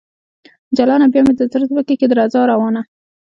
[0.77, 1.05] جلانه!
[1.11, 2.81] بیا مې د زړه ځمکه کې درزا روانه